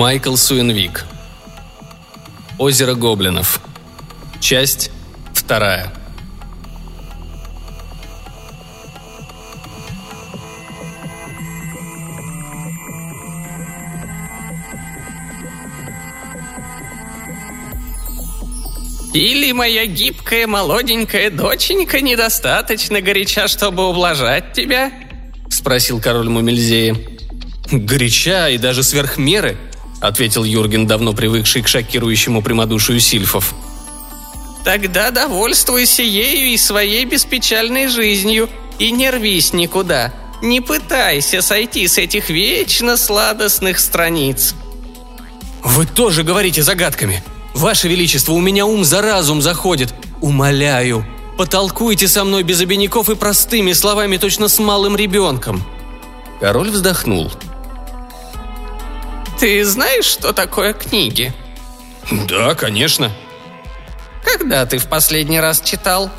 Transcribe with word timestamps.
Майкл 0.00 0.34
Суинвик. 0.34 1.04
Озеро 2.58 2.94
гоблинов. 2.94 3.60
Часть 4.40 4.90
вторая. 5.34 5.92
Или 19.12 19.52
моя 19.52 19.84
гибкая 19.84 20.46
молоденькая 20.46 21.30
доченька 21.30 22.00
недостаточно 22.00 23.02
горяча, 23.02 23.48
чтобы 23.48 23.86
ублажать 23.86 24.54
тебя?»— 24.54 24.92
спросил 25.50 26.00
король 26.00 26.30
Мумельзея. 26.30 26.96
«Горяча 27.70 28.48
и 28.48 28.56
даже 28.56 28.82
сверх 28.82 29.18
меры»,— 29.18 29.58
ответил 30.00 30.44
Юрген, 30.44 30.86
давно 30.86 31.12
привыкший 31.12 31.62
к 31.62 31.68
шокирующему 31.68 32.42
прямодушию 32.42 33.00
сильфов. 33.00 33.54
«Тогда 34.64 35.10
довольствуйся 35.10 36.02
ею 36.02 36.52
и 36.52 36.56
своей 36.56 37.04
беспечальной 37.04 37.88
жизнью, 37.88 38.48
и 38.78 38.90
не 38.90 39.10
рвись 39.10 39.52
никуда. 39.52 40.12
Не 40.42 40.60
пытайся 40.60 41.42
сойти 41.42 41.86
с 41.86 41.98
этих 41.98 42.30
вечно 42.30 42.96
сладостных 42.96 43.78
страниц». 43.78 44.54
«Вы 45.62 45.86
тоже 45.86 46.22
говорите 46.22 46.62
загадками», 46.62 47.22
«Ваше 47.54 47.88
Величество, 47.88 48.32
у 48.32 48.40
меня 48.40 48.64
ум 48.64 48.84
за 48.84 49.02
разум 49.02 49.42
заходит. 49.42 49.92
Умоляю, 50.20 51.04
потолкуйте 51.36 52.08
со 52.08 52.24
мной 52.24 52.42
без 52.42 52.60
обиняков 52.60 53.10
и 53.10 53.16
простыми 53.16 53.72
словами, 53.72 54.16
точно 54.16 54.48
с 54.48 54.58
малым 54.58 54.96
ребенком». 54.96 55.62
Король 56.40 56.70
вздохнул. 56.70 57.30
«Ты 59.40 59.64
знаешь, 59.64 60.04
что 60.04 60.34
такое 60.34 60.74
книги?» 60.74 61.32
«Да, 62.28 62.54
конечно». 62.54 63.10
«Когда 64.22 64.66
ты 64.66 64.76
в 64.76 64.86
последний 64.86 65.40
раз 65.40 65.62
читал?» 65.62 66.10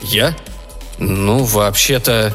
«Я? 0.00 0.36
Ну, 1.00 1.42
вообще-то...» 1.42 2.32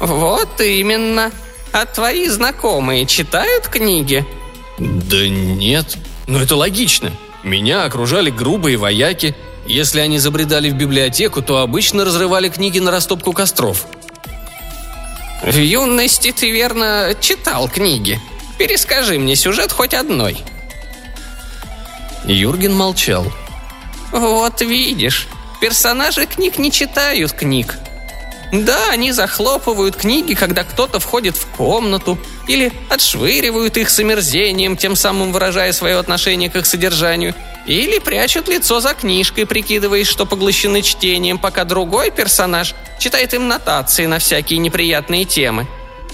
«Вот 0.00 0.60
именно. 0.60 1.30
А 1.72 1.86
твои 1.86 2.26
знакомые 2.26 3.06
читают 3.06 3.68
книги?» 3.68 4.26
«Да 4.78 5.28
нет. 5.28 5.96
Но 6.26 6.42
это 6.42 6.56
логично. 6.56 7.12
Меня 7.44 7.84
окружали 7.84 8.30
грубые 8.30 8.76
вояки. 8.76 9.36
Если 9.64 10.00
они 10.00 10.18
забредали 10.18 10.70
в 10.70 10.74
библиотеку, 10.74 11.40
то 11.40 11.58
обычно 11.58 12.04
разрывали 12.04 12.48
книги 12.48 12.80
на 12.80 12.90
растопку 12.90 13.32
костров. 13.32 13.86
В 15.44 15.56
юности 15.56 16.32
ты 16.32 16.50
верно 16.50 17.14
читал 17.20 17.68
книги. 17.68 18.20
Перескажи 18.58 19.18
мне 19.18 19.36
сюжет 19.36 19.72
хоть 19.72 19.94
одной. 19.94 20.38
Юрген 22.24 22.74
молчал. 22.74 23.26
Вот 24.10 24.60
видишь, 24.60 25.28
персонажи 25.60 26.26
книг 26.26 26.58
не 26.58 26.72
читают 26.72 27.32
книг. 27.32 27.78
Да, 28.52 28.90
они 28.90 29.12
захлопывают 29.12 29.96
книги, 29.96 30.34
когда 30.34 30.62
кто-то 30.64 31.00
входит 31.00 31.36
в 31.36 31.46
комнату, 31.46 32.16
или 32.46 32.72
отшвыривают 32.88 33.76
их 33.76 33.90
с 33.90 33.98
омерзением, 33.98 34.76
тем 34.76 34.94
самым 34.94 35.32
выражая 35.32 35.72
свое 35.72 35.98
отношение 35.98 36.48
к 36.48 36.56
их 36.56 36.64
содержанию, 36.64 37.34
или 37.66 37.98
прячут 37.98 38.48
лицо 38.48 38.80
за 38.80 38.94
книжкой, 38.94 39.46
прикидываясь, 39.46 40.06
что 40.06 40.26
поглощены 40.26 40.82
чтением, 40.82 41.38
пока 41.38 41.64
другой 41.64 42.12
персонаж 42.12 42.74
читает 43.00 43.34
им 43.34 43.48
нотации 43.48 44.06
на 44.06 44.20
всякие 44.20 44.60
неприятные 44.60 45.24
темы. 45.24 45.66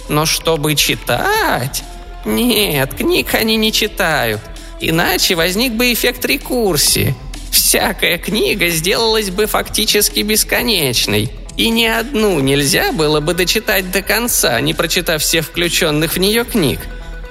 Но 0.08 0.24
чтобы 0.24 0.74
читать... 0.74 1.84
Нет, 2.24 2.94
книг 2.94 3.34
они 3.34 3.56
не 3.56 3.72
читают. 3.72 4.40
Иначе 4.80 5.34
возник 5.34 5.72
бы 5.72 5.92
эффект 5.92 6.24
рекурсии. 6.24 7.14
Всякая 7.50 8.18
книга 8.18 8.68
сделалась 8.68 9.30
бы 9.30 9.46
фактически 9.46 10.20
бесконечной– 10.20 11.30
и 11.56 11.68
ни 11.68 11.84
одну 11.84 12.40
нельзя 12.40 12.92
было 12.92 13.20
бы 13.20 13.34
дочитать 13.34 13.90
до 13.90 14.02
конца, 14.02 14.60
не 14.60 14.74
прочитав 14.74 15.22
всех 15.22 15.46
включенных 15.46 16.14
в 16.14 16.18
нее 16.18 16.44
книг. 16.44 16.80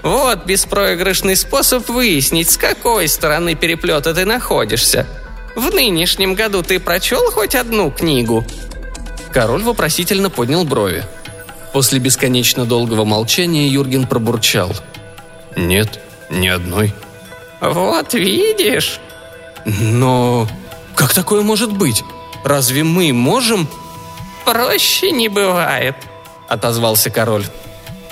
Вот 0.03 0.45
беспроигрышный 0.45 1.35
способ 1.35 1.87
выяснить, 1.89 2.51
с 2.51 2.57
какой 2.57 3.07
стороны 3.07 3.55
переплета 3.55 4.13
ты 4.13 4.25
находишься. 4.25 5.07
В 5.55 5.73
нынешнем 5.73 6.33
году 6.33 6.63
ты 6.63 6.79
прочел 6.79 7.31
хоть 7.31 7.55
одну 7.55 7.91
книгу?» 7.91 8.45
Король 9.33 9.63
вопросительно 9.63 10.29
поднял 10.29 10.65
брови. 10.65 11.03
После 11.73 11.99
бесконечно 11.99 12.65
долгого 12.65 13.05
молчания 13.05 13.67
Юрген 13.67 14.07
пробурчал. 14.07 14.71
«Нет, 15.55 15.99
ни 16.29 16.47
одной». 16.47 16.93
«Вот 17.61 18.13
видишь?» 18.13 18.99
«Но 19.65 20.47
как 20.95 21.13
такое 21.13 21.41
может 21.41 21.71
быть? 21.71 22.03
Разве 22.43 22.83
мы 22.83 23.13
можем...» 23.13 23.67
«Проще 24.45 25.11
не 25.11 25.29
бывает»,— 25.29 25.95
отозвался 26.47 27.09
король. 27.09 27.45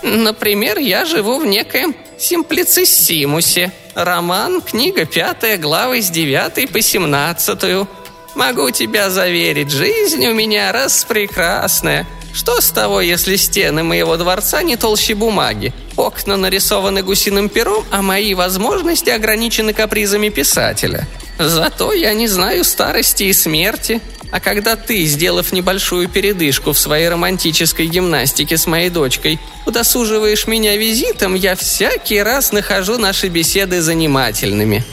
«Например, 0.03 0.77
я 0.77 1.05
живу 1.05 1.39
в 1.39 1.45
некоем 1.45 1.95
Симплициссимусе. 2.17 3.71
Роман, 3.95 4.61
книга 4.61 5.05
пятая, 5.05 5.57
главы 5.57 6.01
с 6.01 6.09
девятой 6.09 6.67
по 6.67 6.81
семнадцатую. 6.81 7.87
Могу 8.35 8.69
тебя 8.71 9.09
заверить, 9.09 9.71
жизнь 9.71 10.25
у 10.27 10.33
меня 10.33 10.71
распрекрасная. 10.71 12.05
Что 12.33 12.61
с 12.61 12.69
того, 12.69 13.01
если 13.01 13.35
стены 13.35 13.83
моего 13.83 14.17
дворца 14.17 14.61
не 14.63 14.75
толще 14.77 15.15
бумаги? 15.15 15.73
Окна 15.95 16.37
нарисованы 16.37 17.01
гусиным 17.01 17.49
пером, 17.49 17.85
а 17.91 18.01
мои 18.01 18.33
возможности 18.33 19.09
ограничены 19.09 19.73
капризами 19.73 20.29
писателя. 20.29 21.07
Зато 21.39 21.93
я 21.93 22.13
не 22.13 22.27
знаю 22.27 22.63
старости 22.63 23.23
и 23.23 23.33
смерти, 23.33 24.01
а 24.31 24.39
когда 24.39 24.75
ты, 24.75 25.05
сделав 25.05 25.51
небольшую 25.51 26.07
передышку 26.07 26.73
в 26.73 26.79
своей 26.79 27.09
романтической 27.09 27.87
гимнастике 27.87 28.57
с 28.57 28.67
моей 28.67 28.89
дочкой, 28.89 29.39
удосуживаешь 29.65 30.47
меня 30.47 30.77
визитом, 30.77 31.33
я 31.35 31.55
всякий 31.55 32.21
раз 32.21 32.51
нахожу 32.51 32.97
наши 32.97 33.27
беседы 33.27 33.81
занимательными». 33.81 34.83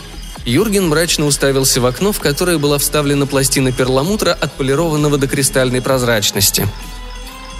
Юрген 0.47 0.89
мрачно 0.89 1.27
уставился 1.27 1.81
в 1.81 1.87
окно, 1.87 2.13
в 2.13 2.21
которое 2.21 2.57
была 2.57 2.79
вставлена 2.79 3.27
пластина 3.27 3.73
перламутра, 3.73 4.33
отполированного 4.33 5.19
до 5.19 5.27
кристальной 5.27 5.83
прозрачности. 5.83 6.69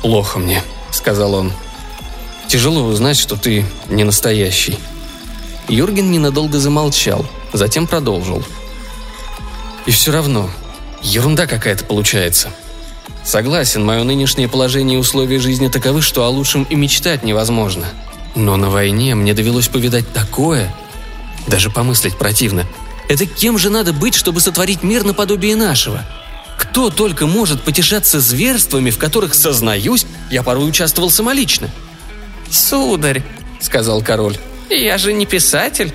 «Плохо 0.03 0.39
мне»,— 0.39 0.63
сказал 0.91 1.35
он. 1.35 1.53
«Тяжело 2.49 2.83
узнать, 2.83 3.19
что 3.19 3.37
ты 3.37 3.65
не 3.89 4.05
настоящий». 4.05 4.79
Юрген 5.69 6.11
ненадолго 6.11 6.59
замолчал, 6.59 7.27
затем 7.53 7.87
продолжил. 7.87 8.43
«И 9.87 9.91
все 9.91 10.13
равно, 10.13 10.49
Ерунда 11.03 11.47
какая-то 11.47 11.85
получается. 11.85 12.51
Согласен, 13.25 13.85
мое 13.85 14.05
нынешнее 14.05 14.49
положение 14.49 14.99
и 14.99 15.01
условия 15.01 15.41
жизни 15.41 15.69
таковы, 15.69 16.01
что 16.03 16.25
о 16.25 16.29
лучшем 16.29 16.65
и 16.65 16.77
мечтать 16.77 17.25
невозможно. 17.25 17.87
Но 18.37 18.57
на 18.57 18.71
войне 18.71 19.15
мне 19.15 19.35
довелось 19.35 19.69
повидать 19.69 20.13
такое. 20.13 20.73
Даже 21.49 21.71
помыслить 21.71 22.17
противно. 22.17 22.67
Это 23.09 23.27
кем 23.27 23.59
же 23.59 23.71
надо 23.71 23.93
быть, 23.93 24.15
чтобы 24.15 24.41
сотворить 24.41 24.83
мир 24.83 25.05
наподобие 25.05 25.57
нашего? 25.57 26.05
Кто 26.57 26.91
только 26.91 27.27
может 27.27 27.63
потешаться 27.63 28.21
зверствами, 28.21 28.91
в 28.91 28.99
которых, 28.99 29.35
сознаюсь, 29.35 30.07
я 30.31 30.43
порой 30.43 30.69
участвовал 30.69 31.11
самолично. 31.11 31.71
«Сударь»,— 32.51 33.23
сказал 33.61 34.03
король,— 34.03 34.37
«я 34.71 34.99
же 34.99 35.13
не 35.13 35.27
писатель. 35.27 35.93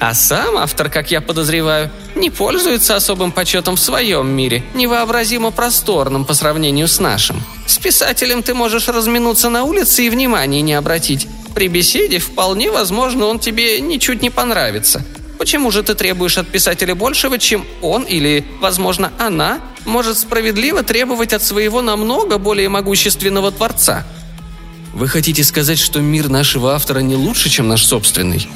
А 0.00 0.14
сам 0.14 0.56
автор, 0.56 0.90
как 0.90 1.10
я 1.10 1.20
подозреваю, 1.20 1.90
не 2.14 2.30
пользуется 2.30 2.94
особым 2.94 3.32
почетом 3.32 3.74
в 3.74 3.80
своем 3.80 4.28
мире, 4.28 4.62
невообразимо 4.74 5.50
просторным 5.50 6.24
по 6.24 6.34
сравнению 6.34 6.86
с 6.86 7.00
нашим. 7.00 7.42
С 7.66 7.78
писателем 7.78 8.44
ты 8.44 8.54
можешь 8.54 8.88
разминуться 8.88 9.50
на 9.50 9.64
улице 9.64 10.06
и 10.06 10.10
внимания 10.10 10.62
не 10.62 10.74
обратить. 10.74 11.26
При 11.54 11.66
беседе 11.66 12.18
вполне 12.18 12.70
возможно 12.70 13.26
он 13.26 13.40
тебе 13.40 13.80
ничуть 13.80 14.22
не 14.22 14.30
понравится. 14.30 15.04
Почему 15.38 15.70
же 15.70 15.84
ты 15.84 15.94
требуешь 15.94 16.36
от 16.36 16.48
писателя 16.48 16.94
большего, 16.96 17.38
чем 17.38 17.64
он 17.80 18.02
или, 18.02 18.44
возможно, 18.60 19.12
она 19.18 19.60
может 19.84 20.18
справедливо 20.18 20.82
требовать 20.82 21.32
от 21.32 21.42
своего 21.42 21.80
намного 21.80 22.38
более 22.38 22.68
могущественного 22.68 23.52
творца? 23.52 24.04
Вы 24.92 25.06
хотите 25.06 25.44
сказать, 25.44 25.78
что 25.78 26.00
мир 26.00 26.28
нашего 26.28 26.74
автора 26.74 27.00
не 27.00 27.14
лучше, 27.14 27.48
чем 27.50 27.68
наш 27.68 27.84
собственный? 27.84 28.48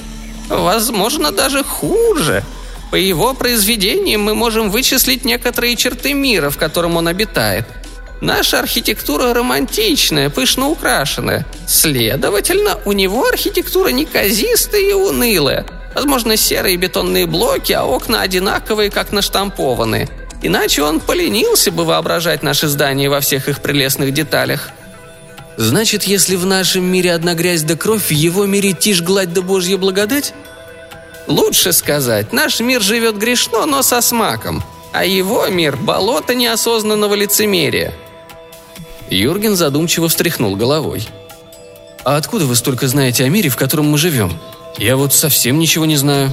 Возможно, 0.49 1.31
даже 1.31 1.63
хуже. 1.63 2.43
По 2.91 2.97
его 2.97 3.33
произведениям 3.33 4.23
мы 4.23 4.35
можем 4.35 4.71
вычислить 4.71 5.25
некоторые 5.25 5.77
черты 5.77 6.15
мира, 6.15 6.51
в 6.51 6.59
котором 6.59 6.97
он 6.97 7.07
обитает. 7.07 7.65
Наша 8.21 8.59
архитектура 8.59 9.33
романтичная, 9.33 10.31
пышно 10.31 10.69
украшенная. 10.69 11.47
Следовательно, 11.67 12.79
у 12.85 12.93
него 12.93 13.27
архитектура 13.27 13.89
неказистая 13.89 14.81
и 14.81 14.93
унылая. 14.93 15.65
Возможно, 15.95 16.37
серые 16.37 16.77
бетонные 16.77 17.27
блоки, 17.27 17.73
а 17.73 17.85
окна 17.85 18.23
одинаковые, 18.23 18.91
как 18.91 19.13
наштампованные. 19.13 20.09
Иначе 20.43 20.83
он 20.83 21.01
поленился 21.01 21.71
бы 21.71 21.85
воображать 21.85 22.43
наши 22.43 22.67
здания 22.67 23.09
во 23.09 23.21
всех 23.21 23.49
их 23.49 23.61
прелестных 23.61 24.13
деталях. 24.13 24.71
Значит, 25.57 26.05
если 26.05 26.35
в 26.37 26.47
нашем 26.47 26.85
мире 26.85 27.13
одна 27.13 27.35
грязь 27.35 27.63
да 27.63 27.77
кровь, 27.77 28.07
в 28.07 28.11
его 28.11 28.47
мире 28.47 28.73
тишь, 28.73 29.03
гладь 29.03 29.33
да 29.33 29.43
божья 29.43 29.77
благодать? 29.77 30.35
Лучше 31.27 31.73
сказать, 31.73 32.33
наш 32.33 32.59
мир 32.61 32.81
живет 32.81 33.17
грешно, 33.17 33.67
но 33.67 33.83
со 33.83 34.01
смаком, 34.01 34.65
а 34.93 35.05
его 35.05 35.47
мир– 35.47 35.77
болото 35.81 36.35
неосознанного 36.35 37.15
лицемерия». 37.15 37.93
Юрген 39.11 39.57
задумчиво 39.57 40.09
встряхнул 40.09 40.57
головой. 40.57 41.07
«А 42.03 42.17
откуда 42.17 42.47
вы 42.47 42.57
столько 42.57 42.89
знаете 42.89 43.25
о 43.25 43.29
мире, 43.29 43.51
в 43.51 43.57
котором 43.57 43.87
мы 43.87 43.99
живем? 43.99 44.33
Я 44.79 44.97
вот 44.97 45.13
совсем 45.13 45.59
ничего 45.59 45.85
не 45.87 45.97
знаю». 45.97 46.33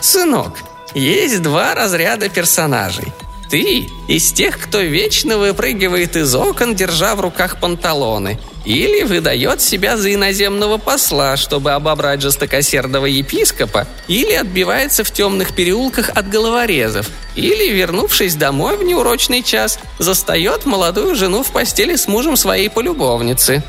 «Сынок, 0.00 0.58
есть 0.94 1.42
два 1.42 1.74
разряда 1.74 2.28
персонажей. 2.28 3.12
Ты 3.50 3.88
из 4.08 4.32
тех, 4.32 4.58
кто 4.58 4.80
вечно 4.80 5.38
выпрыгивает 5.38 6.16
из 6.16 6.34
окон, 6.34 6.74
держа 6.74 7.14
в 7.14 7.20
руках 7.20 7.60
панталоны, 7.60 8.40
или 8.64 9.04
выдает 9.04 9.60
себя 9.60 9.96
за 9.96 10.12
иноземного 10.12 10.78
посла, 10.78 11.36
чтобы 11.36 11.72
обобрать 11.72 12.20
жестокосердого 12.22 13.06
епископа, 13.06 13.86
или 14.08 14.32
отбивается 14.32 15.04
в 15.04 15.12
темных 15.12 15.54
переулках 15.54 16.10
от 16.10 16.28
головорезов, 16.28 17.08
или, 17.36 17.72
вернувшись 17.72 18.34
домой 18.34 18.76
в 18.76 18.82
неурочный 18.82 19.44
час, 19.44 19.78
застает 20.00 20.66
молодую 20.66 21.14
жену 21.14 21.44
в 21.44 21.52
постели 21.52 21.94
с 21.94 22.08
мужем 22.08 22.36
своей 22.36 22.68
полюбовницы. 22.68 23.62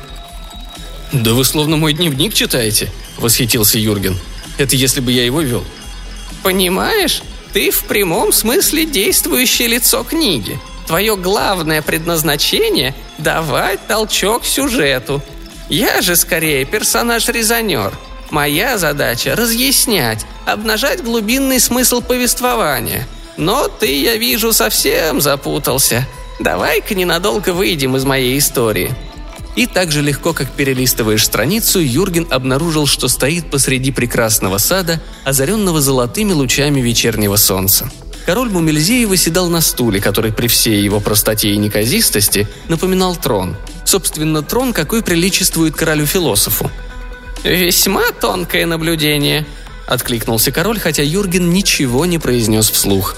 «Да 1.12 1.32
вы 1.32 1.44
словно 1.44 1.76
мой 1.76 1.92
дневник 1.92 2.34
читаете»,— 2.34 2.90
восхитился 3.18 3.78
Юрген. 3.78 4.16
«Это 4.58 4.76
если 4.76 5.00
бы 5.00 5.12
я 5.12 5.24
его 5.24 5.40
вел». 5.40 5.64
«Понимаешь, 6.42 7.22
ты 7.52 7.70
в 7.70 7.84
прямом 7.84 8.32
смысле 8.32 8.84
действующее 8.84 9.68
лицо 9.68 10.04
книги. 10.04 10.58
Твое 10.86 11.16
главное 11.16 11.82
предназначение– 11.82 12.94
давать 13.18 13.86
толчок 13.86 14.44
сюжету. 14.44 15.22
Я 15.68 16.00
же 16.00 16.16
скорее 16.16 16.64
персонаж-резонер. 16.64 17.92
Моя 18.30 18.78
задача– 18.78 19.34
разъяснять, 19.36 20.24
обнажать 20.46 21.02
глубинный 21.02 21.60
смысл 21.60 22.00
повествования. 22.00 23.06
Но 23.36 23.68
ты, 23.68 24.00
я 24.02 24.16
вижу, 24.16 24.52
совсем 24.52 25.20
запутался. 25.20 26.06
Давай-ка 26.40 26.94
ненадолго 26.94 27.50
выйдем 27.50 27.96
из 27.96 28.04
моей 28.04 28.38
истории. 28.38 28.94
И 29.58 29.66
так 29.66 29.90
же 29.90 30.02
легко, 30.02 30.34
как 30.34 30.48
перелистываешь 30.52 31.24
страницу, 31.24 31.80
Юрген 31.80 32.28
обнаружил, 32.30 32.86
что 32.86 33.08
стоит 33.08 33.50
посреди 33.50 33.90
прекрасного 33.90 34.58
сада, 34.58 35.02
озаренного 35.24 35.80
золотыми 35.80 36.32
лучами 36.32 36.80
вечернего 36.80 37.34
солнца. 37.34 37.90
Король 38.24 38.50
Муммельзее 38.50 39.16
восседал 39.16 39.48
на 39.48 39.60
стуле, 39.60 40.00
который 40.00 40.32
при 40.32 40.46
всей 40.46 40.80
его 40.80 41.00
простоте 41.00 41.50
и 41.50 41.56
неказистости 41.56 42.46
напоминал 42.68 43.16
трон. 43.16 43.56
Собственно, 43.84 44.44
трон, 44.44 44.72
какой 44.72 45.02
приличествует 45.02 45.74
королю-философу. 45.74 46.70
«Весьма 47.42 48.12
тонкое 48.12 48.64
наблюдение»,— 48.64 49.44
откликнулся 49.88 50.52
король, 50.52 50.78
хотя 50.78 51.02
Юрген 51.02 51.50
ничего 51.50 52.06
не 52.06 52.20
произнес 52.20 52.70
вслух. 52.70 53.16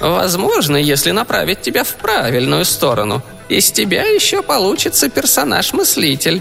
«Возможно, 0.00 0.76
если 0.76 1.10
направить 1.10 1.62
тебя 1.62 1.82
в 1.82 1.96
правильную 1.96 2.64
сторону, 2.64 3.24
из 3.50 3.72
тебя 3.72 4.04
еще 4.04 4.42
получится 4.42 5.08
персонаж-мыслитель. 5.08 6.40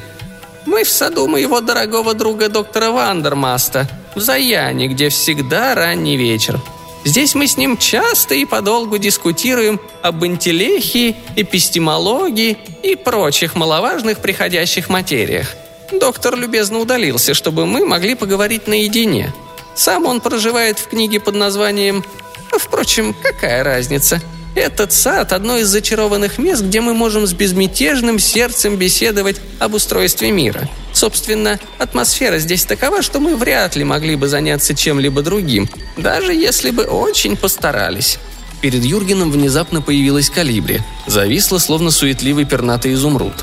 Мы 0.65 0.83
в 0.83 0.89
саду 0.89 1.27
моего 1.27 1.59
дорогого 1.59 2.13
друга 2.13 2.49
доктора 2.49 2.91
Вандермаста, 2.91 3.89
в 4.15 4.19
Заяне, 4.19 4.87
где 4.87 5.09
всегда 5.09 5.73
ранний 5.73 6.17
вечер. 6.17 6.59
Здесь 7.05 7.33
мы 7.33 7.47
с 7.47 7.57
ним 7.57 7.77
часто 7.77 8.35
и 8.35 8.45
подолгу 8.45 8.99
дискутируем 8.99 9.79
об 10.03 10.23
интеллехии, 10.23 11.15
эпистемологии 11.35 12.57
и 12.83 12.95
прочих 12.95 13.55
маловажных 13.55 14.19
приходящих 14.19 14.89
материях. 14.89 15.55
Доктор 15.91 16.35
любезно 16.35 16.77
удалился, 16.77 17.33
чтобы 17.33 17.65
мы 17.65 17.85
могли 17.85 18.13
поговорить 18.13 18.67
наедине. 18.67 19.33
Сам 19.75 20.05
он 20.05 20.21
проживает 20.21 20.77
в 20.77 20.87
книге 20.87 21.19
под 21.19 21.35
названием... 21.35 22.03
Впрочем, 22.51 23.15
какая 23.23 23.63
разница? 23.63 24.21
Этот 24.55 24.91
сад– 24.91 25.31
одно 25.33 25.57
из 25.57 25.67
зачарованных 25.67 26.37
мест, 26.37 26.63
где 26.63 26.81
мы 26.81 26.93
можем 26.93 27.27
с 27.27 27.33
безмятежным 27.33 28.19
сердцем 28.19 28.77
беседовать 28.77 29.37
об 29.59 29.75
устройстве 29.75 30.31
мира. 30.31 30.67
Собственно, 30.91 31.59
атмосфера 31.77 32.39
здесь 32.39 32.65
такова, 32.65 33.01
что 33.01 33.19
мы 33.19 33.35
вряд 33.35 33.75
ли 33.75 33.83
могли 33.83 34.15
бы 34.15 34.27
заняться 34.27 34.75
чем-либо 34.75 35.21
другим, 35.21 35.69
даже 35.97 36.33
если 36.33 36.71
бы 36.71 36.83
очень 36.83 37.37
постарались. 37.37 38.17
Перед 38.61 38.83
Юргеном 38.83 39.31
внезапно 39.31 39.81
появилась 39.81 40.29
калибри. 40.29 40.81
Зависла, 41.07 41.59
словно 41.59 41.91
суетливый 41.91 42.45
пернатый 42.45 42.93
изумруд. 42.93 43.33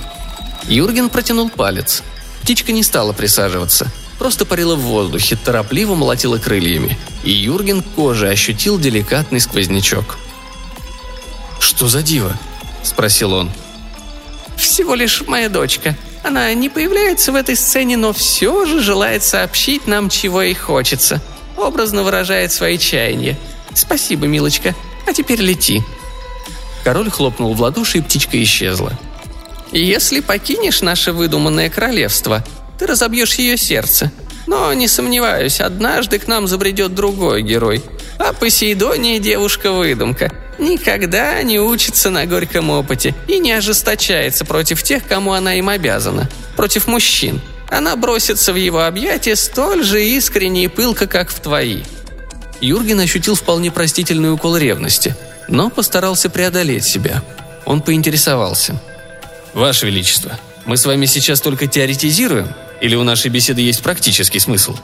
Юрген 0.69 1.08
протянул 1.08 1.49
палец. 1.49 2.03
Птичка 2.43 2.73
не 2.73 2.82
стала 2.82 3.12
присаживаться. 3.12 3.91
Просто 4.19 4.44
парила 4.44 4.75
в 4.75 4.81
воздухе, 4.81 5.37
торопливо 5.43 5.94
молотила 5.94 6.38
крыльями. 6.38 6.99
И 7.25 7.31
Юрген 7.31 7.82
кожей 7.82 8.31
ощутил 8.31 8.79
деликатный 8.79 9.41
сквознячок. 9.41 10.19
«Что 11.67 11.89
за 11.89 12.01
диво?»– 12.01 12.33
спросил 12.85 13.33
он. 13.33 13.51
«Всего 14.57 14.95
лишь 14.95 15.23
моя 15.23 15.49
дочка. 15.49 15.97
Она 16.23 16.55
не 16.55 16.69
появляется 16.69 17.33
в 17.33 17.35
этой 17.35 17.57
сцене, 17.57 17.97
но 17.97 18.13
все 18.13 18.67
же 18.67 18.81
желает 18.81 19.25
сообщить 19.25 19.89
нам, 19.89 20.09
чего 20.09 20.43
ей 20.43 20.55
хочется. 20.55 21.21
Образно 21.57 22.05
выражает 22.05 22.53
свои 22.53 22.79
чаяния. 22.79 23.37
Спасибо, 23.75 24.29
милочка. 24.29 24.77
А 25.09 25.13
теперь 25.13 25.41
лети». 25.41 25.83
Король 26.85 27.11
хлопнул 27.11 27.53
в 27.53 27.61
ладоши, 27.61 27.99
и 27.99 28.01
птичка 28.01 28.41
исчезла. 28.41 28.93
«Если 29.73 30.21
покинешь 30.21 30.83
наше 30.83 31.11
выдуманное 31.11 31.69
королевство, 31.69 32.45
ты 32.79 32.87
разобьешь 32.87 33.35
ее 33.35 33.57
сердце. 33.57 34.13
Но, 34.47 34.73
не 34.73 34.87
сомневаюсь, 34.87 35.61
однажды 35.61 36.21
к 36.21 36.29
нам 36.29 36.47
забредет 36.47 36.95
другой 36.95 37.43
герой. 37.43 37.83
А 38.21 38.33
Посейдония 38.33 39.19
девушка-выдумка– 39.19 40.33
никогда 40.58 41.43
не 41.43 41.61
учится 41.61 42.11
на 42.11 42.26
горьком 42.26 42.70
опыте 42.70 43.14
и 43.29 43.38
не 43.38 43.53
ожесточается 43.53 44.44
против 44.44 44.82
тех, 44.82 45.06
кому 45.06 45.32
она 45.32 45.55
им 45.55 45.69
обязана, 45.69 46.29
против 46.56 46.87
мужчин. 46.87 47.41
Она 47.69 47.97
бросится 47.97 48.53
в 48.53 48.56
его 48.56 48.85
объятия 48.85 49.37
столь 49.37 49.82
же 49.85 50.05
искренне 50.05 50.64
и 50.64 50.69
пылко, 50.69 51.06
как 51.06 51.31
в 51.31 51.41
твои. 51.41 51.82
Юрген 52.61 53.00
ощутил 53.00 53.35
вполне 53.35 53.70
простительный 53.70 54.32
укол 54.32 54.56
ревности, 54.56 55.17
но 55.49 55.69
постарался 55.69 56.31
преодолеть 56.31 56.84
себя. 56.84 57.22
Он 57.65 57.82
поинтересовался. 57.82 58.81
«Ваше 59.53 59.86
Величество, 59.86 60.39
мы 60.65 60.77
с 60.77 60.86
вами 60.86 61.06
сейчас 61.06 61.41
только 61.41 61.67
теоретизируем? 61.67 62.48
Или 62.81 62.94
у 62.94 63.05
нашей 63.05 63.31
беседы 63.31 63.63
есть 63.63 63.82
практический 63.82 64.39
смысл?» 64.39 64.77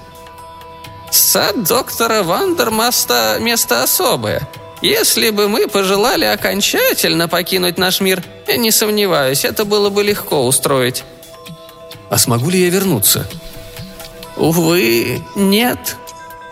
«Сад 1.10 1.68
доктора 1.68 2.22
Вандермаста– 2.22 3.36
место 3.40 3.82
особое», 3.82 4.48
если 4.82 5.30
бы 5.30 5.48
мы 5.48 5.68
пожелали 5.68 6.24
окончательно 6.24 7.28
покинуть 7.28 7.78
наш 7.78 8.00
мир, 8.00 8.22
я 8.48 8.56
не 8.56 8.70
сомневаюсь, 8.70 9.44
это 9.44 9.64
было 9.64 9.88
бы 9.88 10.02
легко 10.02 10.44
устроить. 10.46 11.04
А 12.10 12.18
смогу 12.18 12.50
ли 12.50 12.60
я 12.60 12.68
вернуться? 12.68 13.26
Увы, 14.36 15.22
нет, 15.36 15.96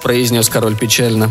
произнес 0.03 0.49
король 0.49 0.77
печально. 0.77 1.31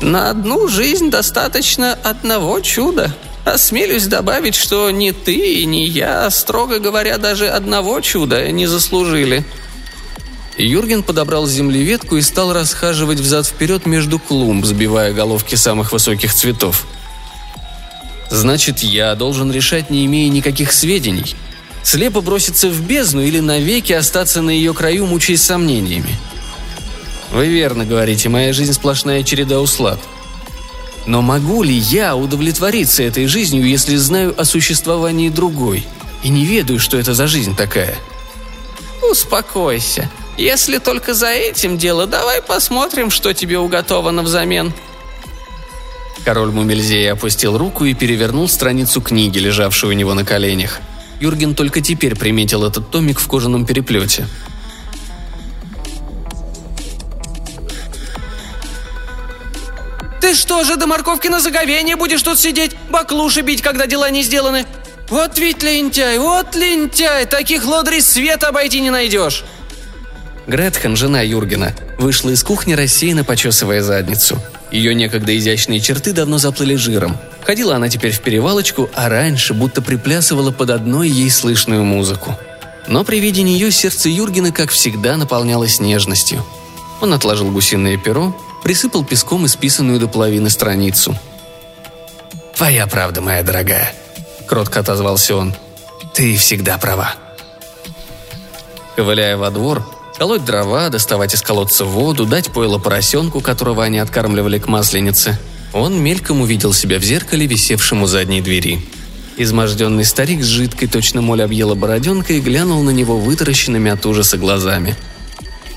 На 0.00 0.30
одну 0.30 0.68
жизнь 0.68 1.10
достаточно 1.10 1.98
одного 2.04 2.60
чуда. 2.60 3.14
Осмелюсь 3.44 4.06
добавить, 4.06 4.54
что 4.54 4.90
ни 4.90 5.10
ты, 5.10 5.64
ни 5.64 5.80
я, 5.80 6.30
строго 6.30 6.78
говоря, 6.78 7.18
даже 7.18 7.48
одного 7.48 8.00
чуда 8.00 8.50
не 8.52 8.66
заслужили. 8.66 9.44
Юрген 10.58 11.02
подобрал 11.02 11.46
с 11.46 11.52
земли 11.52 11.82
ветку 11.82 12.16
и 12.16 12.22
стал 12.22 12.52
расхаживать 12.52 13.20
взад-вперед 13.20 13.86
между 13.86 14.18
клумб, 14.18 14.64
сбивая 14.64 15.12
головки 15.12 15.54
самых 15.54 15.92
высоких 15.92 16.34
цветов. 16.34 16.86
«Значит, 18.30 18.80
я 18.80 19.14
должен 19.14 19.50
решать, 19.50 19.88
не 19.88 20.04
имея 20.04 20.28
никаких 20.28 20.72
сведений. 20.72 21.36
Слепо 21.82 22.20
броситься 22.20 22.68
в 22.68 22.80
бездну 22.82 23.22
или 23.22 23.38
навеки 23.40 23.92
остаться 23.92 24.42
на 24.42 24.50
ее 24.50 24.74
краю, 24.74 25.06
мучаясь 25.06 25.42
сомнениями?» 25.42 26.18
«Вы 27.30 27.46
верно 27.46 27.84
говорите, 27.84 28.28
моя 28.28 28.52
жизнь 28.52 28.72
сплошная 28.72 29.22
череда 29.22 29.60
услад», 29.60 29.98
но 31.08 31.22
могу 31.22 31.62
ли 31.62 31.74
я 31.74 32.14
удовлетвориться 32.14 33.02
этой 33.02 33.26
жизнью, 33.28 33.66
если 33.66 33.96
знаю 33.96 34.38
о 34.38 34.44
существовании 34.44 35.30
другой 35.30 35.86
и 36.22 36.28
не 36.28 36.44
ведаю, 36.44 36.78
что 36.78 36.98
это 36.98 37.14
за 37.14 37.26
жизнь 37.26 37.56
такая? 37.56 37.96
Успокойся. 39.10 40.10
Если 40.38 40.78
только 40.78 41.14
за 41.14 41.30
этим 41.30 41.76
дело, 41.78 42.06
давай 42.06 42.40
посмотрим, 42.40 43.10
что 43.10 43.34
тебе 43.34 43.58
уготовано 43.58 44.22
взамен». 44.22 44.72
Король 46.24 46.52
Мумельзея 46.52 47.14
опустил 47.14 47.58
руку 47.58 47.84
и 47.84 47.94
перевернул 47.94 48.48
страницу 48.48 49.00
книги, 49.00 49.38
лежавшую 49.38 49.94
у 49.94 49.96
него 49.96 50.14
на 50.14 50.24
коленях. 50.24 50.78
Юрген 51.20 51.56
только 51.56 51.80
теперь 51.80 52.14
приметил 52.14 52.64
этот 52.64 52.90
томик 52.90 53.18
в 53.18 53.26
кожаном 53.26 53.66
переплете. 53.66 54.28
«Ты 60.20 60.34
что 60.34 60.62
же 60.62 60.76
до 60.76 60.86
морковки 60.86 61.26
на 61.26 61.40
заговение 61.40 61.96
будешь 61.96 62.22
тут 62.22 62.38
сидеть, 62.38 62.76
баклуши 62.90 63.40
бить, 63.40 63.62
когда 63.62 63.86
дела 63.86 64.08
не 64.10 64.22
сделаны? 64.22 64.66
Вот 65.08 65.38
ведь 65.38 65.64
лентяй, 65.64 66.18
вот 66.18 66.54
лентяй, 66.54 67.26
таких 67.26 67.64
лодрей 67.64 68.02
свет 68.02 68.44
обойти 68.44 68.80
не 68.80 68.90
найдешь!» 68.90 69.44
Гретхен, 70.48 70.96
жена 70.96 71.20
Юргена, 71.20 71.74
вышла 71.98 72.30
из 72.30 72.42
кухни, 72.42 72.72
рассеянно 72.72 73.22
почесывая 73.22 73.82
задницу. 73.82 74.40
Ее 74.70 74.94
некогда 74.94 75.36
изящные 75.36 75.78
черты 75.78 76.14
давно 76.14 76.38
заплыли 76.38 76.74
жиром. 76.74 77.18
Ходила 77.42 77.76
она 77.76 77.90
теперь 77.90 78.12
в 78.12 78.20
перевалочку, 78.20 78.88
а 78.94 79.10
раньше 79.10 79.52
будто 79.52 79.82
приплясывала 79.82 80.50
под 80.50 80.70
одной 80.70 81.10
ей 81.10 81.30
слышную 81.30 81.84
музыку. 81.84 82.34
Но 82.86 83.04
при 83.04 83.20
виде 83.20 83.42
нее 83.42 83.70
сердце 83.70 84.08
Юргена, 84.08 84.50
как 84.50 84.70
всегда, 84.70 85.18
наполнялось 85.18 85.80
нежностью. 85.80 86.42
Он 87.02 87.12
отложил 87.12 87.50
гусиное 87.50 87.98
перо, 87.98 88.34
присыпал 88.64 89.04
песком 89.04 89.44
исписанную 89.44 90.00
до 90.00 90.08
половины 90.08 90.48
страницу. 90.48 91.14
«Твоя 92.56 92.86
правда, 92.86 93.20
моя 93.20 93.42
дорогая»,— 93.42 93.92
кротко 94.46 94.80
отозвался 94.80 95.36
он. 95.36 95.54
«Ты 96.14 96.38
всегда 96.38 96.78
права». 96.78 97.14
Ковыляя 98.96 99.36
во 99.36 99.50
двор, 99.50 99.86
колоть 100.18 100.44
дрова, 100.44 100.88
доставать 100.88 101.34
из 101.34 101.42
колодца 101.42 101.84
воду, 101.84 102.26
дать 102.26 102.50
пойло 102.50 102.78
поросенку, 102.78 103.40
которого 103.40 103.84
они 103.84 103.98
откармливали 103.98 104.58
к 104.58 104.66
масленице, 104.66 105.38
он 105.72 106.02
мельком 106.02 106.40
увидел 106.40 106.72
себя 106.72 106.98
в 106.98 107.04
зеркале, 107.04 107.46
висевшем 107.46 108.02
у 108.02 108.06
задней 108.06 108.40
двери. 108.40 108.84
Изможденный 109.36 110.04
старик 110.04 110.42
с 110.42 110.46
жидкой 110.46 110.88
точно 110.88 111.22
моль 111.22 111.42
объела 111.42 111.76
бороденка 111.76 112.32
и 112.32 112.40
глянул 112.40 112.82
на 112.82 112.90
него 112.90 113.16
вытаращенными 113.18 113.90
от 113.90 114.04
ужаса 114.04 114.36
глазами. 114.36 114.96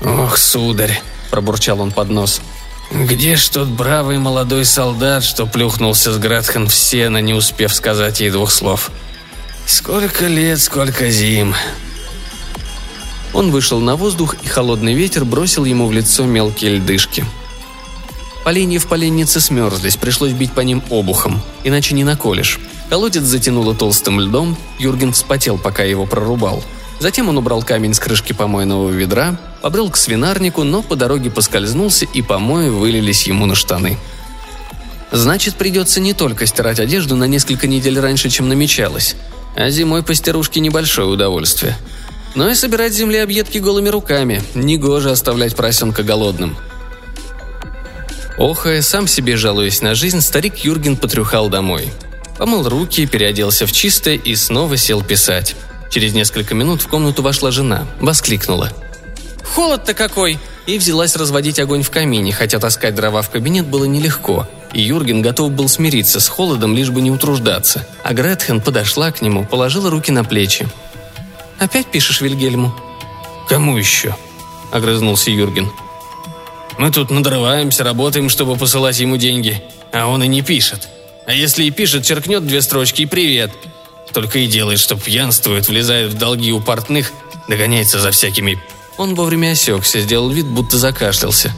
«Ох, 0.04 0.36
сударь!»– 0.36 1.00
пробурчал 1.30 1.80
он 1.80 1.92
под 1.92 2.10
нос. 2.10 2.40
«Где 2.90 3.36
ж 3.36 3.48
тот 3.48 3.68
бравый 3.68 4.18
молодой 4.18 4.64
солдат, 4.64 5.22
что 5.22 5.46
плюхнулся 5.46 6.12
с 6.12 6.18
Гретхен 6.18 6.68
в 6.68 6.74
сено, 6.74 7.18
не 7.18 7.32
успев 7.32 7.72
сказать 7.72 8.20
ей 8.20 8.30
двух 8.30 8.50
слов? 8.50 8.90
Сколько 9.66 10.26
лет, 10.26 10.60
сколько 10.60 11.08
зим!» 11.08 11.54
Он 13.34 13.50
вышел 13.50 13.80
на 13.80 13.96
воздух, 13.96 14.36
и 14.42 14.46
холодный 14.46 14.94
ветер 14.94 15.24
бросил 15.24 15.64
ему 15.64 15.86
в 15.86 15.92
лицо 15.92 16.24
мелкие 16.24 16.76
льдышки. 16.76 17.24
Поленья 18.44 18.78
в 18.78 18.86
поленнице 18.86 19.40
смерзлись, 19.40 19.96
пришлось 19.96 20.32
бить 20.32 20.52
по 20.52 20.60
ним 20.60 20.82
обухом, 20.90 21.40
иначе 21.64 21.94
не 21.94 22.04
наколешь. 22.04 22.58
Колодец 22.90 23.22
затянуло 23.22 23.74
толстым 23.74 24.20
льдом, 24.20 24.56
Юрген 24.78 25.12
вспотел, 25.12 25.58
пока 25.58 25.84
его 25.84 26.06
прорубал. 26.06 26.62
Затем 26.98 27.28
он 27.28 27.38
убрал 27.38 27.62
камень 27.62 27.94
с 27.94 28.00
крышки 28.00 28.32
помойного 28.32 28.90
ведра, 28.90 29.38
побрел 29.60 29.90
к 29.90 29.96
свинарнику, 29.96 30.62
но 30.62 30.82
по 30.82 30.94
дороге 30.94 31.30
поскользнулся, 31.30 32.04
и 32.04 32.20
помои 32.20 32.68
вылились 32.68 33.26
ему 33.26 33.46
на 33.46 33.54
штаны. 33.54 33.96
Значит, 35.10 35.56
придется 35.56 36.00
не 36.00 36.14
только 36.14 36.46
стирать 36.46 36.80
одежду 36.80 37.16
на 37.16 37.24
несколько 37.24 37.66
недель 37.66 37.98
раньше, 37.98 38.28
чем 38.28 38.48
намечалось. 38.48 39.14
А 39.54 39.68
зимой 39.68 40.02
по 40.02 40.14
стирушке 40.14 40.60
небольшое 40.60 41.06
удовольствие. 41.06 41.76
Но 42.34 42.48
и 42.48 42.54
собирать 42.54 42.92
земли 42.92 43.18
объедки 43.18 43.58
голыми 43.58 43.88
руками. 43.88 44.42
Негоже 44.54 45.10
оставлять 45.10 45.54
поросенка 45.54 46.02
голодным. 46.02 46.56
Охая, 48.38 48.80
сам 48.80 49.06
себе 49.06 49.36
жалуясь 49.36 49.82
на 49.82 49.94
жизнь, 49.94 50.20
старик 50.20 50.56
Юрген 50.58 50.96
потрюхал 50.96 51.48
домой. 51.48 51.92
Помыл 52.38 52.68
руки, 52.68 53.06
переоделся 53.06 53.66
в 53.66 53.72
чистое 53.72 54.16
и 54.16 54.34
снова 54.34 54.76
сел 54.76 55.02
писать. 55.02 55.54
Через 55.90 56.14
несколько 56.14 56.54
минут 56.54 56.80
в 56.80 56.88
комнату 56.88 57.22
вошла 57.22 57.50
жена, 57.50 57.86
воскликнула. 58.00 58.72
«Холод-то 59.54 59.92
какой!» 59.92 60.38
И 60.64 60.78
взялась 60.78 61.16
разводить 61.16 61.58
огонь 61.58 61.82
в 61.82 61.90
камине, 61.90 62.32
хотя 62.32 62.58
таскать 62.58 62.94
дрова 62.94 63.20
в 63.20 63.30
кабинет 63.30 63.66
было 63.66 63.84
нелегко, 63.84 64.48
и 64.72 64.80
Юрген 64.80 65.20
готов 65.20 65.50
был 65.50 65.68
смириться 65.68 66.20
с 66.20 66.28
холодом, 66.28 66.74
лишь 66.74 66.90
бы 66.90 67.02
не 67.02 67.10
утруждаться. 67.10 67.86
А 68.02 68.14
Гретхен 68.14 68.60
подошла 68.60 69.10
к 69.10 69.20
нему, 69.20 69.44
положила 69.44 69.90
руки 69.90 70.10
на 70.10 70.24
плечи. 70.24 70.68
«Опять 71.62 71.86
пишешь 71.86 72.20
Вильгельму?» 72.20 72.74
«Кому 73.48 73.76
еще?»– 73.76 74.16
огрызнулся 74.72 75.30
Юрген. 75.30 75.70
«Мы 76.76 76.90
тут 76.90 77.12
надрываемся, 77.12 77.84
работаем, 77.84 78.30
чтобы 78.30 78.56
посылать 78.56 78.98
ему 78.98 79.16
деньги, 79.16 79.62
а 79.92 80.08
он 80.08 80.24
и 80.24 80.26
не 80.26 80.42
пишет. 80.42 80.88
А 81.24 81.32
если 81.32 81.62
и 81.62 81.70
пишет, 81.70 82.04
черкнет 82.04 82.44
две 82.44 82.62
строчки 82.62 83.02
и 83.02 83.06
привет. 83.06 83.52
Только 84.12 84.40
и 84.40 84.48
делает, 84.48 84.80
что 84.80 84.96
пьянствует, 84.96 85.68
влезает 85.68 86.10
в 86.10 86.18
долги 86.18 86.50
у 86.50 86.58
портных, 86.58 87.12
догоняется 87.46 88.00
за 88.00 88.10
всякими...» 88.10 88.60
Он 88.98 89.14
вовремя 89.14 89.52
осекся, 89.52 90.00
сделал 90.00 90.30
вид, 90.30 90.46
будто 90.46 90.78
закашлялся. 90.78 91.54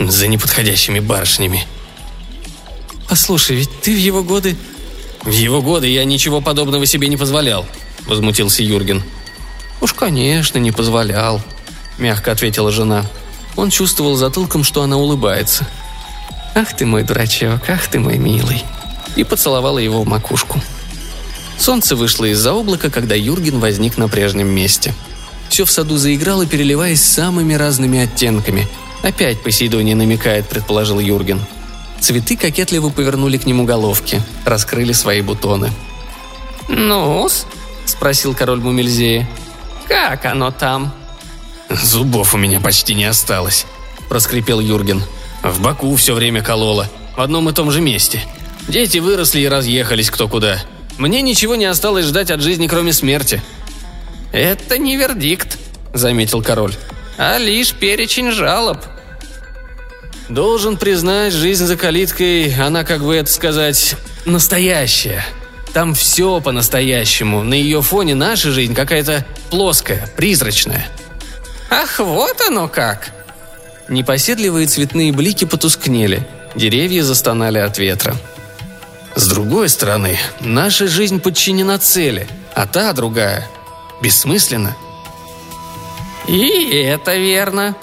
«За 0.00 0.28
неподходящими 0.28 0.98
барышнями». 0.98 1.66
«Послушай, 3.06 3.56
ведь 3.56 3.82
ты 3.82 3.94
в 3.94 3.98
его 3.98 4.22
годы...» 4.22 4.56
«В 5.24 5.32
его 5.32 5.60
годы 5.60 5.88
я 5.88 6.04
ничего 6.04 6.40
подобного 6.40 6.86
себе 6.86 7.08
не 7.08 7.18
позволял»,— 7.18 7.66
возмутился 8.06 8.62
Юрген. 8.62 9.04
«Уж, 9.80 9.92
конечно, 9.92 10.58
не 10.58 10.72
позволял»,— 10.72 11.42
мягко 11.98 12.32
ответила 12.32 12.70
жена. 12.70 13.04
Он 13.56 13.70
чувствовал 13.70 14.16
затылком, 14.16 14.64
что 14.64 14.82
она 14.82 14.96
улыбается. 14.96 15.66
«Ах 16.54 16.74
ты 16.74 16.86
мой 16.86 17.02
дурачок, 17.02 17.68
ах 17.68 17.86
ты 17.88 17.98
мой 17.98 18.18
милый!» 18.18 18.62
И 19.16 19.24
поцеловала 19.24 19.78
его 19.78 20.02
в 20.02 20.06
макушку. 20.06 20.60
Солнце 21.58 21.96
вышло 21.96 22.26
из-за 22.26 22.52
облака, 22.52 22.90
когда 22.90 23.14
Юрген 23.14 23.60
возник 23.60 23.96
на 23.96 24.08
прежнем 24.08 24.48
месте. 24.48 24.94
Все 25.48 25.64
в 25.64 25.70
саду 25.70 25.96
заиграло, 25.96 26.46
переливаясь 26.46 27.02
самыми 27.02 27.54
разными 27.54 27.98
оттенками. 27.98 28.68
«Опять 29.02 29.42
Посейдония 29.42 29.94
намекает»,— 29.94 30.48
предположил 30.50 30.98
Юрген. 30.98 31.40
Цветы 32.00 32.36
кокетливо 32.36 32.90
повернули 32.90 33.38
к 33.38 33.46
нему 33.46 33.64
головки, 33.64 34.22
раскрыли 34.44 34.92
свои 34.92 35.22
бутоны. 35.22 35.72
«Ну-с?»— 36.68 37.46
спросил 37.86 38.34
король 38.34 38.60
Мумельзея. 38.60 39.28
«Как 39.88 40.24
оно 40.24 40.50
там?» 40.50 40.92
«Зубов 41.68 42.34
у 42.34 42.38
меня 42.38 42.60
почти 42.60 42.94
не 42.94 43.04
осталось»,– 43.04 43.66
проскрипел 44.08 44.60
Юрген. 44.60 45.02
«В 45.42 45.60
Баку 45.60 45.94
все 45.96 46.14
время 46.14 46.42
кололо. 46.42 46.88
В 47.16 47.20
одном 47.20 47.48
и 47.48 47.52
том 47.52 47.70
же 47.70 47.80
месте. 47.80 48.22
Дети 48.68 48.98
выросли 48.98 49.40
и 49.40 49.48
разъехались 49.48 50.10
кто 50.10 50.28
куда. 50.28 50.58
Мне 50.98 51.22
ничего 51.22 51.56
не 51.56 51.66
осталось 51.66 52.06
ждать 52.06 52.30
от 52.30 52.40
жизни, 52.40 52.66
кроме 52.66 52.92
смерти». 52.92 53.42
«Это 54.32 54.78
не 54.78 54.96
вердикт»,– 54.96 55.58
заметил 55.94 56.42
король,– 56.42 56.74
«а 57.18 57.38
лишь 57.38 57.72
перечень 57.72 58.32
жалоб». 58.32 58.78
«Должен 60.28 60.76
признать, 60.76 61.32
жизнь 61.32 61.64
за 61.64 61.76
калиткой, 61.76 62.52
она, 62.54 62.82
как 62.82 63.02
бы 63.02 63.14
это 63.14 63.30
сказать, 63.30 63.94
настоящая», 64.24 65.24
там 65.76 65.92
все 65.92 66.40
по-настоящему. 66.40 67.42
На 67.42 67.52
ее 67.52 67.82
фоне 67.82 68.14
наша 68.14 68.50
жизнь 68.50 68.74
какая-то 68.74 69.26
плоская, 69.50 70.08
призрачная. 70.16 70.88
Ах, 71.68 71.98
вот 71.98 72.40
оно 72.40 72.66
как! 72.66 73.12
Непоседливые 73.90 74.68
цветные 74.68 75.12
блики 75.12 75.44
потускнели. 75.44 76.26
Деревья 76.54 77.02
застонали 77.02 77.58
от 77.58 77.76
ветра. 77.76 78.16
С 79.16 79.28
другой 79.28 79.68
стороны, 79.68 80.18
наша 80.40 80.88
жизнь 80.88 81.20
подчинена 81.20 81.78
цели, 81.78 82.26
а 82.54 82.66
та 82.66 82.94
другая 82.94 83.46
бессмысленна. 84.00 84.74
И 86.26 86.70
это 86.72 87.16
верно. 87.16 87.76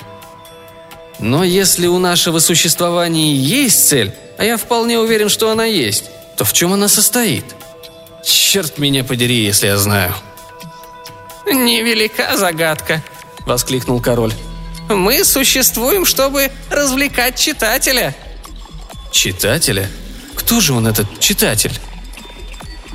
Но 1.19 1.43
если 1.43 1.85
у 1.85 1.99
нашего 1.99 2.39
существования 2.39 3.35
есть 3.35 3.87
цель, 3.87 4.15
а 4.39 4.45
я 4.45 4.57
вполне 4.57 4.97
уверен, 4.97 5.29
что 5.29 5.51
она 5.51 5.65
есть, 5.65 6.05
то 6.37 6.43
в 6.43 6.53
чем 6.53 6.73
она 6.73 6.87
состоит– 6.87 7.45
Черт 8.23 8.77
меня 8.77 9.03
подери, 9.03 9.43
если 9.43 9.67
я 9.67 9.77
знаю. 9.77 10.13
«Невелика 11.45 12.37
загадка»,— 12.37 13.03
воскликнул 13.45 14.01
король. 14.01 14.33
«Мы 14.89 15.23
существуем, 15.25 16.05
чтобы 16.05 16.51
развлекать 16.69 17.37
читателя». 17.37 18.15
«Читателя? 19.11 19.89
Кто 20.35 20.61
же 20.61 20.73
он, 20.73 20.87
этот 20.87 21.19
читатель?» 21.19 21.77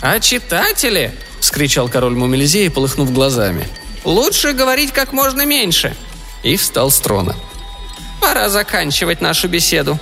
«А 0.01 0.19
читатели?»— 0.19 1.15
вскричал 1.41 1.89
король 1.89 2.15
Мумельзея, 2.15 2.71
полыхнув 2.71 3.13
глазами. 3.13 3.69
«Лучше 4.05 4.53
говорить 4.53 4.93
как 4.93 5.13
можно 5.13 5.45
меньше». 5.45 5.95
И 6.43 6.57
встал 6.57 6.91
с 6.91 6.99
трона. 7.01 7.37
«Пора 8.21 8.49
заканчивать 8.49 9.21
нашу 9.21 9.49
беседу. 9.49 9.99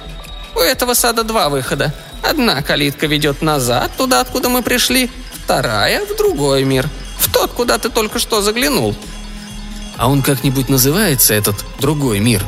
У 0.54 0.61
этого 0.61 0.95
сада 0.95 1.23
два 1.23 1.49
выхода. 1.49 1.92
Одна 2.28 2.61
калитка 2.61 3.06
ведет 3.06 3.40
назад, 3.40 3.92
туда, 3.97 4.21
откуда 4.21 4.49
мы 4.49 4.62
пришли, 4.62 5.11
вторая— 5.45 6.04
в 6.06 6.16
другой 6.16 6.64
мир, 6.64 6.88
в 7.21 7.33
тот, 7.33 7.52
куда 7.52 7.78
ты 7.78 7.88
только 7.88 8.18
что 8.18 8.42
заглянул. 8.42 8.97
А 9.97 10.11
он 10.11 10.23
как-нибудь 10.23 10.68
называется, 10.68 11.35
этот 11.35 11.64
другой 11.78 12.18
мир? 12.18 12.42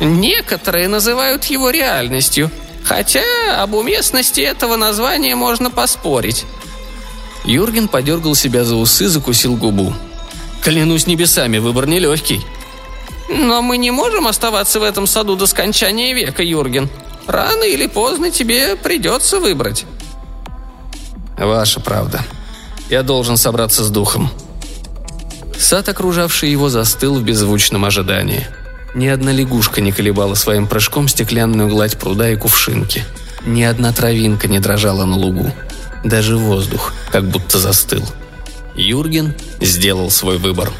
Некоторые 0.00 0.86
называют 0.86 1.44
его 1.46 1.70
реальностью, 1.70 2.52
хотя 2.84 3.20
об 3.60 3.74
уместности 3.74 4.42
этого 4.42 4.76
названия 4.76 5.34
можно 5.34 5.70
поспорить. 5.70 6.46
Юрген 7.44 7.88
подергал 7.88 8.36
себя 8.36 8.62
за 8.62 8.76
усы, 8.76 9.08
закусил 9.08 9.56
губу. 9.56 9.92
«Клянусь 10.62 11.08
небесами, 11.08 11.58
выбор 11.58 11.88
нелегкий». 11.88 12.44
«Но 13.28 13.60
мы 13.60 13.76
не 13.76 13.90
можем 13.90 14.28
оставаться 14.28 14.78
в 14.78 14.84
этом 14.84 15.06
саду 15.08 15.34
до 15.34 15.46
скончания 15.46 16.14
века, 16.14 16.42
Юрген», 16.44 16.88
Рано 17.28 17.62
или 17.62 17.86
поздно 17.86 18.30
тебе 18.30 18.74
придется 18.74 19.38
выбрать. 19.38 19.84
Ваша 21.36 21.78
правда. 21.78 22.22
Я 22.88 23.02
должен 23.02 23.36
собраться 23.36 23.84
с 23.84 23.90
духом. 23.90 24.30
Сад, 25.58 25.88
окружавший 25.90 26.50
его, 26.50 26.70
застыл 26.70 27.16
в 27.16 27.22
беззвучном 27.22 27.84
ожидании. 27.84 28.46
Ни 28.94 29.06
одна 29.08 29.30
лягушка 29.30 29.82
не 29.82 29.92
колебала 29.92 30.34
своим 30.34 30.66
прыжком 30.66 31.06
стеклянную 31.06 31.68
гладь 31.68 31.98
пруда 31.98 32.30
и 32.30 32.36
кувшинки. 32.36 33.04
Ни 33.44 33.62
одна 33.62 33.92
травинка 33.92 34.48
не 34.48 34.58
дрожала 34.58 35.04
на 35.04 35.16
лугу. 35.16 35.52
Даже 36.04 36.38
воздух 36.38 36.94
как 37.12 37.24
будто 37.24 37.58
застыл. 37.58 38.04
Юрген 38.74 39.34
сделал 39.60 40.10
свой 40.10 40.38
выбор. 40.38 40.72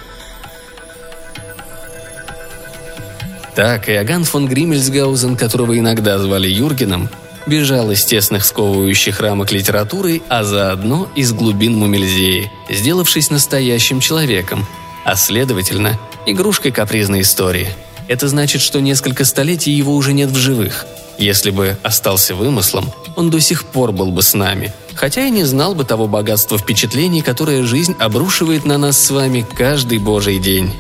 Так 3.59 3.89
Иоганн 3.89 4.23
фон 4.23 4.47
Гриммельсгаузен, 4.47 5.37
которого 5.37 5.77
иногда 5.77 6.17
звали 6.21 6.47
Юргеном, 6.49 7.09
бежал 7.49 7.91
из 7.91 8.05
тесных 8.05 8.45
сковывающих 8.45 9.19
рамок 9.19 9.51
литературы, 9.51 10.23
а 10.29 10.45
заодно 10.45 11.09
из 11.17 11.33
глубин 11.33 11.77
Мумельзеи, 11.77 12.53
сделавшись 12.71 13.31
настоящим 13.31 13.99
человеком, 13.99 14.65
а 15.05 15.17
следовательно, 15.17 15.99
игрушкой 16.25 16.71
капризной 16.71 17.23
истории. 17.23 17.67
Это 18.07 18.29
значит, 18.29 18.63
что 18.63 18.81
несколько 18.81 19.25
столетий 19.25 19.73
его 19.73 19.97
уже 19.97 20.13
нет 20.13 20.31
в 20.31 20.37
живых. 20.37 20.87
Если 21.19 21.51
бы 21.51 21.77
остался 21.83 22.37
вымыслом, 22.37 22.93
он 23.17 23.29
до 23.29 23.41
сих 23.41 23.65
пор 23.65 23.91
был 23.91 24.13
бы 24.13 24.23
с 24.23 24.35
нами, 24.35 24.73
хотя 24.95 25.27
и 25.27 25.31
не 25.31 25.43
знал 25.43 25.75
бы 25.75 25.83
того 25.83 26.07
богатства 26.07 26.59
впечатлений, 26.59 27.23
которое 27.23 27.65
жизнь 27.65 27.97
обрушивает 27.99 28.65
на 28.65 28.79
нас 28.79 29.05
с 29.05 29.11
вами 29.11 29.45
каждый 29.57 29.99
божий 29.99 30.39
день. 30.39 30.73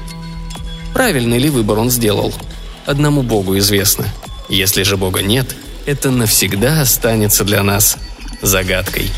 Правильный 0.95 1.39
ли 1.39 1.51
выбор 1.51 1.81
он 1.81 1.91
сделал– 1.91 2.33
одному 2.89 3.23
Богу 3.23 3.59
известно. 3.59 4.07
Если 4.49 4.83
же 4.83 4.97
Бога 4.97 5.21
нет, 5.21 5.55
это 5.85 6.11
навсегда 6.11 6.81
останется 6.81 7.45
для 7.45 7.63
нас 7.63 7.99
загадкой. 8.41 9.11